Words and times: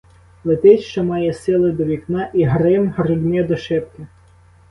Летить 0.43 0.81
що 0.81 1.03
має 1.03 1.33
сили 1.33 1.71
до 1.71 1.83
вікна 1.83 2.29
і— 2.33 2.43
грим 2.45 2.89
грудьми 2.97 3.43
до 3.43 3.57
шибки. 3.57 4.07